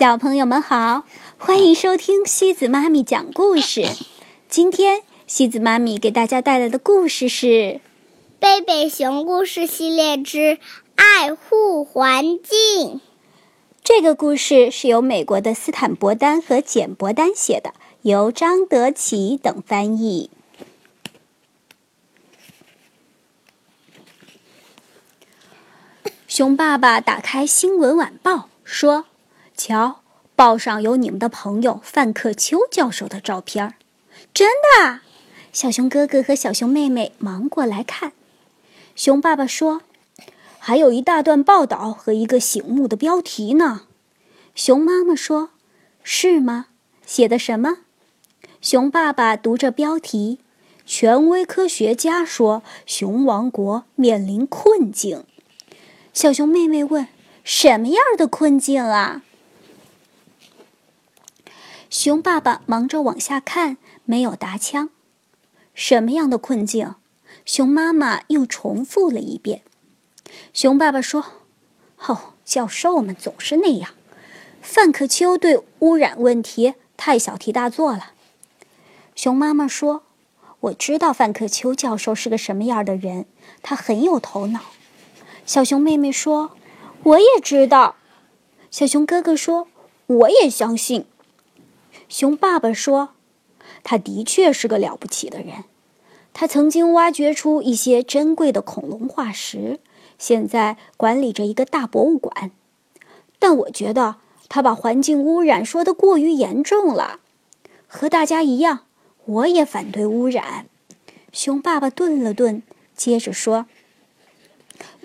[0.00, 1.04] 小朋友们好，
[1.36, 3.86] 欢迎收听西子妈咪讲故事。
[4.48, 7.46] 今天西子妈咪给大家带来的故事是
[8.38, 10.58] 《贝贝熊故事系列之
[10.94, 12.94] 爱护环境》。
[13.84, 20.30] 这个故事是由美国的斯坦伯丹和简伯丹写的，由张德奇等翻译。
[26.26, 29.04] 熊爸爸打开《新闻晚报》，说。
[29.62, 30.00] 瞧，
[30.34, 33.74] 报上有你们的朋友范克秋教授的照片
[34.32, 35.00] 真的。
[35.52, 38.12] 小熊哥哥和小熊妹妹忙过来看。
[38.96, 39.82] 熊爸爸说
[40.58, 43.82] ：“还有一大段报道和一个醒目的标题呢。”
[44.56, 45.50] 熊妈妈说
[46.02, 46.68] ：“是吗？
[47.04, 47.80] 写的什么？”
[48.62, 50.38] 熊爸爸读着标题
[50.86, 55.24] ：“权威科学家说熊王国面临困境。”
[56.14, 57.08] 小熊妹妹问
[57.44, 59.22] ：“什么样的困境啊？”
[61.90, 64.90] 熊爸爸忙着往下看，没有答腔。
[65.74, 66.94] 什么样的困境？
[67.44, 69.62] 熊妈妈又重复了一遍。
[70.54, 71.24] 熊爸爸说
[72.06, 73.90] ：“哦，教授们总是那样。
[74.62, 78.12] 范克秋对污染问题太小题大做了。”
[79.16, 80.04] 熊妈妈说
[80.60, 83.26] ：“我知道范克秋教授是个什么样的人，
[83.62, 84.60] 他很有头脑。”
[85.44, 86.52] 小熊妹妹说
[87.02, 87.96] ：“我也知道。”
[88.70, 89.66] 小熊哥哥说
[90.06, 91.06] ：“我也相信。”
[92.10, 93.10] 熊爸爸说
[93.84, 95.62] ：“他的确是个了不起的人，
[96.32, 99.78] 他曾经挖掘出一些珍贵的恐龙化石，
[100.18, 102.50] 现在管理着一个大博物馆。
[103.38, 104.16] 但我觉得
[104.48, 107.20] 他把环境污染说得过于严重了。
[107.86, 108.80] 和大家一样，
[109.24, 110.66] 我也反对污染。”
[111.32, 112.64] 熊爸爸顿了顿，
[112.96, 113.66] 接着说：“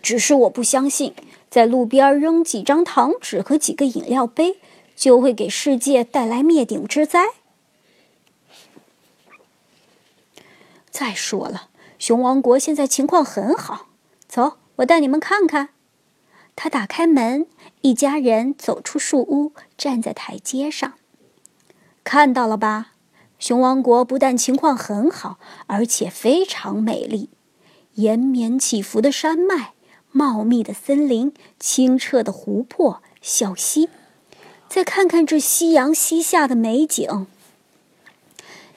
[0.00, 1.14] 只是我不相信，
[1.50, 4.58] 在路边扔几张糖纸和几个饮料杯。”
[5.02, 7.30] 就会给世界带来灭顶之灾。
[10.92, 13.88] 再说了，熊王国现在情况很好。
[14.28, 15.70] 走，我带你们看看。
[16.54, 17.48] 他打开门，
[17.80, 20.92] 一家人走出树屋，站在台阶上。
[22.04, 22.92] 看到了吧？
[23.40, 27.28] 熊王国不但情况很好，而且非常美丽。
[27.94, 29.74] 延绵起伏的山脉，
[30.12, 33.88] 茂密的森林，清澈的湖泊、小溪。
[34.74, 37.26] 再看看这夕阳西下的美景。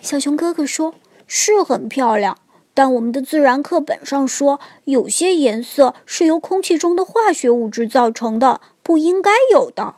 [0.02, 0.94] 小熊哥哥说
[1.26, 2.38] ：“是很漂亮，
[2.74, 9.96] 但我们的自然课本上说，有些颜色是由空气中的化学物质造成的，不应该有的。”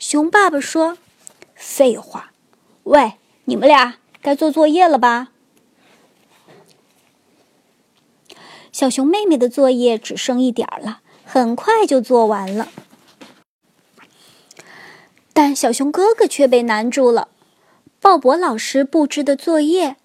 [0.00, 0.98] 熊爸爸说
[1.54, 2.32] ：“废话！
[2.82, 3.12] 喂，
[3.44, 5.28] 你们俩该做作业了吧？”
[8.72, 12.66] 小熊妹妹的作业只剩一点儿了，很快就做完了。
[15.34, 17.28] 但小熊哥哥却被难住了。
[18.00, 19.96] 鲍勃老师布置的作业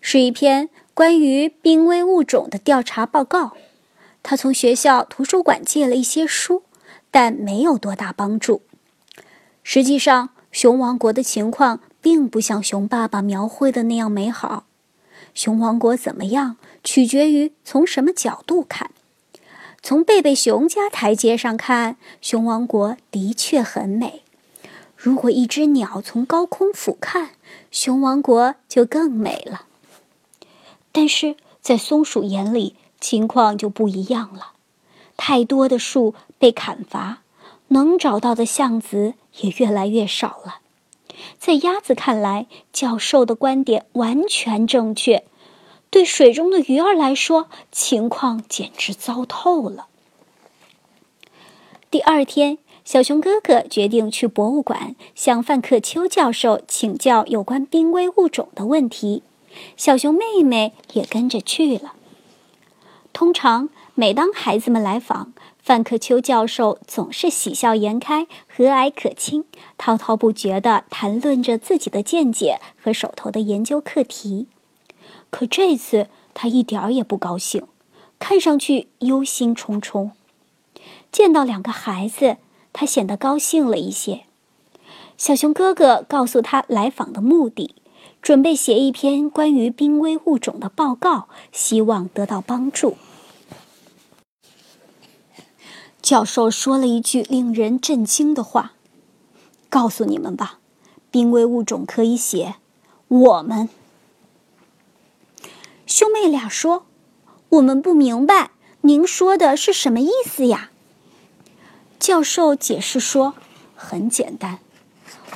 [0.00, 3.52] 是一篇关于濒危物种的调查报告。
[4.22, 6.62] 他从学校图书馆借了一些书，
[7.10, 8.62] 但没有多大帮助。
[9.62, 14.64] 实际上，熊王国的情况并不像熊爸爸描绘的那样美好。
[15.34, 18.90] 熊王国怎么样，取决于从什么角度看。
[19.82, 24.22] 从贝贝熊家台阶上看，熊王国的确很美。
[25.00, 27.28] 如果一只鸟从高空俯瞰，
[27.70, 29.66] 熊王国就更美了。
[30.90, 34.54] 但是在松鼠眼里，情况就不一样了。
[35.16, 37.22] 太多的树被砍伐，
[37.68, 40.58] 能找到的橡子也越来越少了。
[41.38, 45.24] 在鸭子看来，教授的观点完全正确。
[45.90, 49.86] 对水中的鱼儿来说，情况简直糟透了。
[51.88, 52.58] 第二天。
[52.88, 59.22] 小熊哥哥决定去博物馆向范克秋教授请教有关濒危物种的问题，
[59.76, 61.92] 小熊妹妹也跟着去了。
[63.12, 69.44] 通常，每当孩子们来访，范克秋教授总是喜笑颜开、和蔼可亲，
[69.76, 74.46] 滔滔不绝地谈论着自己的见解和手头的研究课题。
[75.28, 77.66] 可这次他一点儿也不高兴，
[78.18, 80.12] 看上去忧心忡忡。
[81.12, 82.38] 见到两个孩子。
[82.72, 84.24] 他显得高兴了一些。
[85.16, 87.74] 小熊哥哥告诉他来访的目的，
[88.22, 92.96] 准备写一篇关于濒危物种的报告，希望得到帮助。
[96.00, 98.74] 教授说了一句令人震惊的话
[99.68, 100.60] ：“告诉你们吧，
[101.10, 102.54] 濒危物种可以写
[103.08, 103.68] 我们。”
[105.84, 106.86] 兄妹俩说
[107.50, 110.70] ：“我们不明白，您说的是什么意思呀？”
[111.98, 113.34] 教授解释说
[113.74, 114.60] ：“很简单，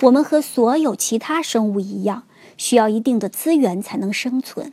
[0.03, 2.23] 我们和所有其他生物一样，
[2.57, 4.73] 需要一定的资源才能生存：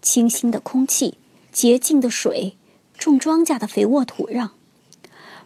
[0.00, 1.18] 清新的空气、
[1.52, 2.56] 洁净的水、
[2.96, 4.50] 种庄稼的肥沃土壤。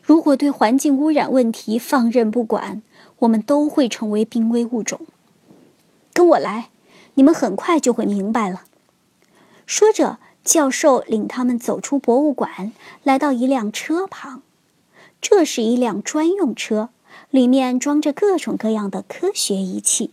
[0.00, 2.82] 如果对环境污染问题放任不管，
[3.20, 5.00] 我们都会成为濒危物种。
[6.12, 6.70] 跟我来，
[7.14, 8.62] 你们很快就会明白了。
[9.66, 12.72] 说着，教授领他们走出博物馆，
[13.02, 14.42] 来到一辆车旁。
[15.26, 16.90] 这是一辆专用车，
[17.30, 20.10] 里面装着各种各样的科学仪器。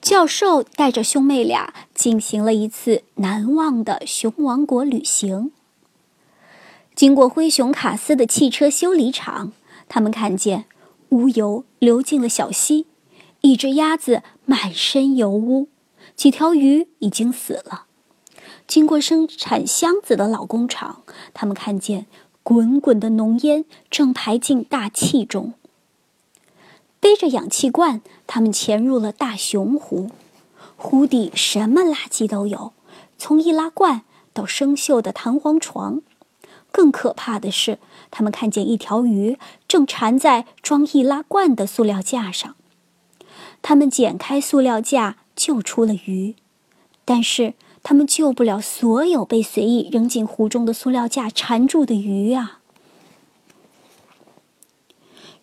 [0.00, 5.50] 教授带着兄妹俩进行了一次难忘的熊王国旅行。
[6.94, 9.52] 经过灰熊卡斯的汽车修理厂，
[9.88, 10.66] 他们看见
[11.08, 12.86] 污油流进了小溪，
[13.40, 15.66] 一只鸭子满身油污，
[16.14, 17.85] 几条鱼已经死了。
[18.66, 21.02] 经过生产箱子的老工厂，
[21.34, 22.06] 他们看见
[22.42, 25.54] 滚滚的浓烟正排进大气中。
[27.00, 30.10] 背着氧气罐，他们潜入了大熊湖。
[30.76, 32.72] 湖底什么垃圾都有，
[33.16, 34.02] 从易拉罐
[34.32, 36.02] 到生锈的弹簧床。
[36.70, 37.78] 更可怕的是，
[38.10, 42.54] 他们看见一条鱼正缠在装易拉罐的塑料架上。
[43.62, 46.34] 他们剪开塑料架，救出了鱼，
[47.06, 47.54] 但是
[47.88, 52.58] 他们救不了所有被随意扔进湖中的塑料架缠住的鱼啊！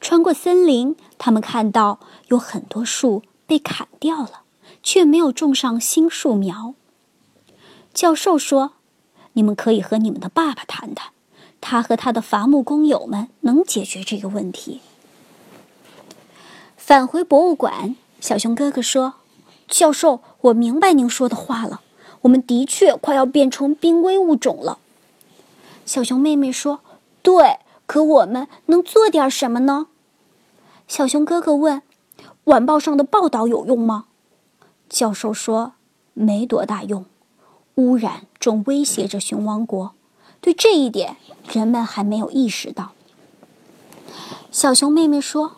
[0.02, 4.42] 穿过森林，他们看到有很多树被砍掉了，
[4.84, 6.74] 却没有种上新树苗。
[7.94, 8.74] 教授说
[9.32, 11.12] ：“你们可以和你们的爸爸谈谈，
[11.62, 14.82] 他和他的伐木工友们能解决这个问题。”
[16.76, 19.14] 返回博物馆，小熊哥哥说
[19.70, 21.80] ：“教授，我明白您说的话了，
[22.24, 24.80] 我们的确快要变成濒危物种了。”
[25.86, 26.82] 小熊妹妹说
[27.24, 29.88] ：“对，可我们能做点什么呢？”
[30.88, 31.82] 小熊哥哥问
[32.46, 34.06] ：“晚报上的报道有用吗？”
[34.90, 35.74] 教授说
[36.14, 37.06] ：“没多大用，
[37.76, 39.94] 污染正威胁着熊王国，
[40.40, 41.18] 对这一点
[41.52, 42.92] 人们还没有意识到。”
[44.52, 45.54] 小熊妹妹说：“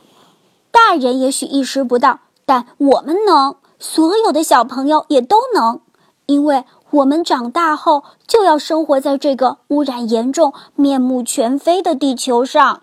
[0.71, 5.81] 大人也许意识不到，但我们能，所有的小朋友也都能，
[6.25, 12.81] 因为我们长大后就要生活在这个污染严重、面目全非的地球上。”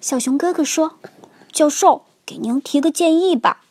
[0.00, 0.92] 小熊哥哥说
[1.50, 3.62] ：“教授，给您提个建议吧，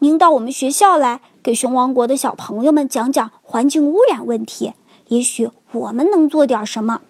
[0.00, 4.72] 您到我们学校来，给熊王国的小朋友们讲讲环境污染问题，
[5.08, 7.02] 也许我们能做点什么。”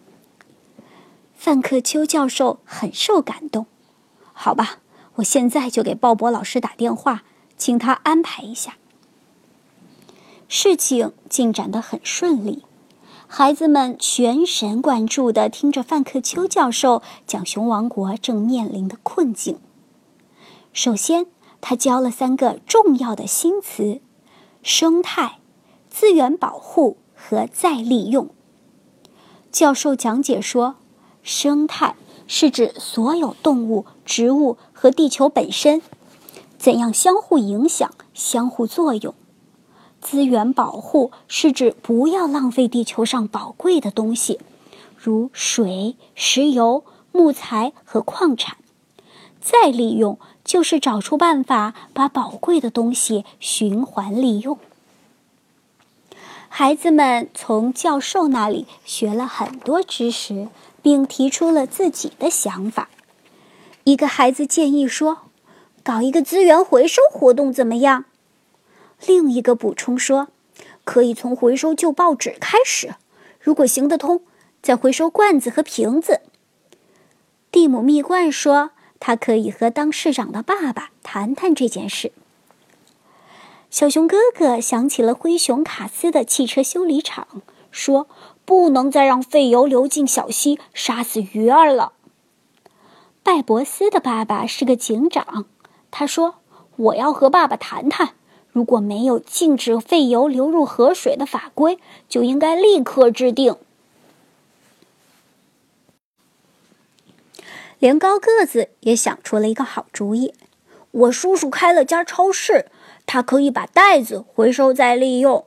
[1.35, 3.67] 范克秋教授很受感动。
[4.33, 4.79] 好吧，
[5.15, 7.23] 我现在就给鲍勃老师打电话，
[7.57, 8.77] 请他安排一下。
[10.55, 12.63] 事情进展得很顺利。
[13.27, 19.59] 孩子们全神贯注地听着范克秋教授讲熊王国正面临的困境。
[20.75, 21.25] 首先，
[21.63, 24.03] 他教了三个重要的新词：
[24.63, 25.39] 生态、
[25.89, 28.29] 资源保护和再利用。
[29.51, 30.75] 教授讲解说，
[31.23, 31.97] 生态
[32.27, 35.81] 是指所有动物、植物和地球本身
[36.59, 39.15] 怎样相互影响、相互作用。
[40.03, 44.41] 资源保护是指不要浪费地球上宝贵的东西，
[44.99, 48.57] 如水、石油、木材和矿产。
[49.41, 54.59] 再利用就是找出办法把宝贵的东西循环利用。
[56.49, 60.49] 孩子们从教授那里学了很多知识，
[60.83, 62.91] 并提出了自己的想法。
[63.85, 65.19] 一个孩子建议说
[65.83, 68.05] ：“搞一个资源回收活动怎么样？”
[69.07, 70.29] 另一个补充说
[70.85, 72.95] ：“可以从回收旧报纸开始，
[73.41, 74.23] 如果行得通，
[74.63, 76.21] 再回收罐子和瓶子。”
[77.51, 82.13] 蒂姆蜜罐说：“他可以和当市长的爸爸谈谈这件事。”
[83.71, 88.07] 小熊哥哥想起了灰熊卡斯的汽车修理厂，说
[88.45, 91.93] ：“不能再让废油流进小溪，杀死鱼儿了。”
[93.25, 95.47] 拜博斯的爸爸是个警长，
[95.91, 96.37] 他说
[96.77, 98.15] ：“我要和爸爸谈谈。”
[98.53, 103.57] 如果没有禁止废油流入河水的法规，就应该立刻制定。
[107.79, 110.35] 连高个子也想出了一个好主意。
[110.91, 112.67] 我叔叔开了家超市，
[113.07, 115.47] 他可以把袋子回收再利用。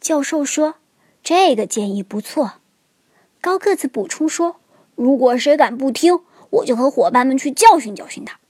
[0.00, 0.74] 教授说
[1.22, 2.54] ：“这个建议不错。”
[3.40, 4.56] 高个子补充说
[4.96, 6.18] ：“如果谁敢不听，
[6.50, 8.40] 我就和伙伴们去教训教训他。”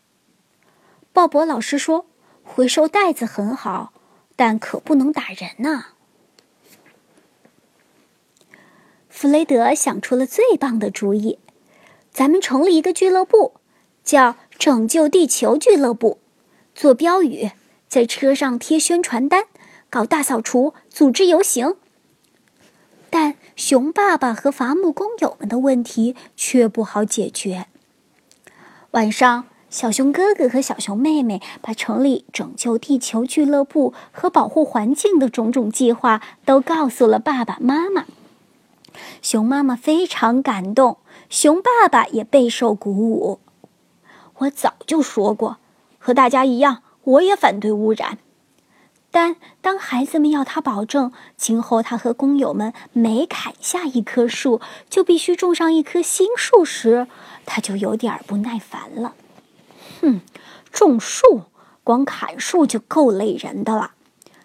[1.12, 2.06] 鲍勃老师说。
[2.46, 3.92] 回收袋子很好，
[4.34, 5.88] 但可不能打人呐。
[9.10, 11.38] 弗雷德想出了最棒的主意：
[12.12, 13.54] 咱们成立一个俱乐部，
[14.02, 16.18] 叫“拯救地球俱乐部”，
[16.74, 17.50] 做标语，
[17.88, 19.44] 在车上贴宣传单，
[19.90, 21.76] 搞大扫除，组织游行。
[23.10, 27.66] 但熊爸爸和伐木工友们的问题却不好解决。
[28.90, 29.46] 晚上，
[29.76, 38.06] 小熊哥哥和小熊妹妹把成立拯救地球俱乐部和保护环境的种种计划都告诉了爸爸妈妈。
[39.21, 40.97] 熊妈妈非常感动，
[41.28, 43.38] 熊爸爸也备受鼓舞。
[44.38, 45.59] 我早就说过，
[45.99, 48.16] 和大家一样，我也反对污染。
[49.11, 57.06] 但当孩子们要他保证今后他和工友们每砍下一棵树就必须种上一棵新树时，
[57.45, 59.12] 他就有点不耐烦了。
[60.00, 60.20] 哼，
[60.72, 61.42] 种树
[61.84, 63.92] 光砍树就够累人的了。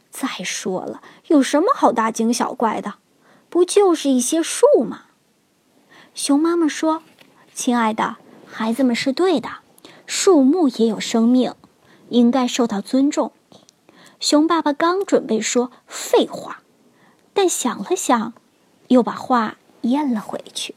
[0.09, 2.95] 再说了，有什么好大惊小怪的？
[3.49, 5.03] 不就是一些树吗？
[6.13, 7.03] 熊妈妈说
[7.53, 9.49] ：“亲爱的，孩子们是对的，
[10.05, 11.53] 树木也有生命，
[12.09, 13.31] 应该受到尊重。”
[14.19, 16.61] 熊爸爸刚准备说废话，
[17.33, 18.33] 但想了想，
[18.89, 20.75] 又把话咽了回去。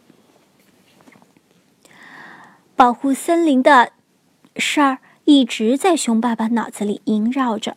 [2.77, 3.93] 保护森林的
[4.57, 7.77] 事儿一直在熊爸爸脑子里萦绕着。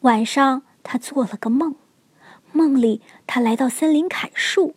[0.00, 1.74] 晚上，他做了个梦。
[2.52, 4.74] 梦里，他来到森林砍树，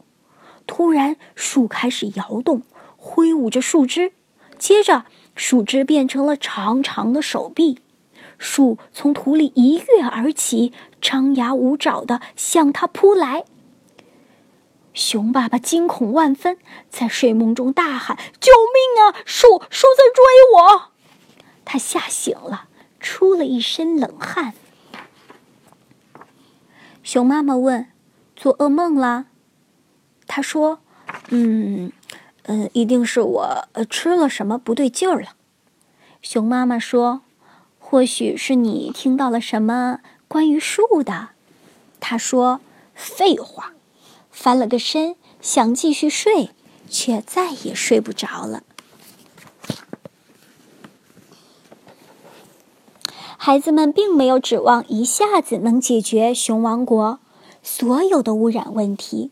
[0.65, 2.63] 突然树开始摇动，
[2.97, 4.11] 挥舞着树枝，
[4.57, 5.05] 接着
[5.35, 7.79] 树枝变成了长长的手臂，
[8.37, 13.45] 树从土里一跃而起，张牙舞爪的向他扑来。
[14.93, 16.57] 熊爸爸惊恐万分，
[16.89, 19.15] 在睡梦中大喊：“救命啊！
[19.23, 20.23] 树树在追
[20.55, 20.91] 我！”
[21.71, 22.67] 他吓醒了，
[22.99, 24.55] 出了一身冷汗。
[27.03, 27.91] 熊妈妈问
[28.35, 29.27] ：“做噩梦啦？”
[30.25, 30.79] 他说
[31.29, 31.91] ：“嗯，
[32.45, 35.35] 嗯，一定是我吃了什么不对劲儿了。”
[36.23, 37.21] 熊妈妈说
[37.77, 41.29] ：“或许是你听到了什么关于树的。”
[42.01, 42.61] 他说
[42.95, 43.73] ：“废话。”
[44.31, 46.49] 翻了个身，想继续睡，
[46.89, 48.63] 却再也睡不着了。
[53.51, 57.17] 孩子们并没有指望一下子能解决熊王国
[57.63, 59.31] 所有的污染问题，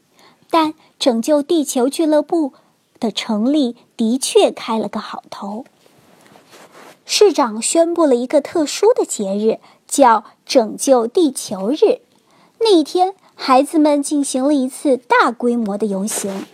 [0.50, 2.53] 但拯救地球俱乐部
[3.00, 5.65] 的成立的确开了个好头。
[7.05, 12.00] 市长宣布了一个特殊的节日，叫“拯救地球日”。
[12.59, 16.47] 那一天，孩子们进行了一次大规模的游行。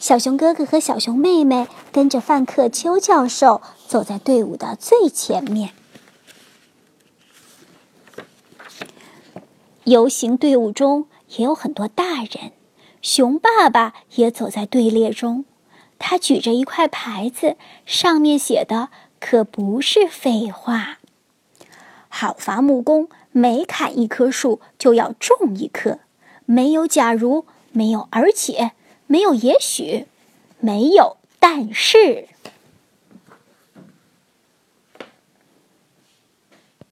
[0.00, 5.74] 小熊哥哥和小熊妹妹跟着范克秋教授走在队伍的最前面。
[9.84, 12.52] 游行队伍中也有很多大人，
[13.00, 15.44] 熊爸爸也走在队列中。
[15.98, 20.98] 他举着一块牌子，上面写的可不是废话。
[22.08, 25.98] 好伐木工，每砍一棵树就要种一棵。
[26.44, 28.72] 没有假如，没有而且，
[29.06, 30.06] 没有也许，
[30.60, 32.28] 没有但是。